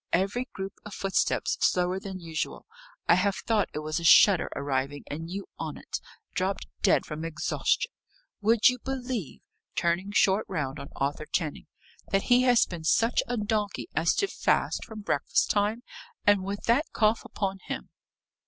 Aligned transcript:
Every 0.13 0.49
group 0.53 0.73
of 0.83 0.95
footsteps 0.95 1.57
slower 1.59 1.99
than 1.99 2.19
usual, 2.19 2.65
I 3.07 3.13
have 3.13 3.35
thought 3.45 3.69
it 3.71 3.83
was 3.85 3.99
a 3.99 4.03
shutter 4.03 4.49
arriving 4.55 5.03
and 5.11 5.29
you 5.29 5.45
on 5.59 5.77
it, 5.77 5.99
dropped 6.33 6.65
dead 6.81 7.05
from 7.05 7.23
exhaustion. 7.23 7.91
Would 8.41 8.67
you 8.67 8.79
believe" 8.79 9.41
turning 9.75 10.11
short 10.11 10.47
round 10.49 10.79
on 10.79 10.89
Arthur 10.95 11.27
Channing 11.27 11.67
"that 12.11 12.23
he 12.33 12.41
has 12.41 12.65
been 12.65 12.83
such 12.83 13.21
a 13.27 13.37
donkey 13.37 13.89
as 13.95 14.15
to 14.15 14.27
fast 14.27 14.83
from 14.85 15.01
breakfast 15.01 15.51
time? 15.51 15.83
And 16.25 16.43
with 16.43 16.63
that 16.63 16.85
cough 16.93 17.23
upon 17.23 17.59
him!" 17.67 17.91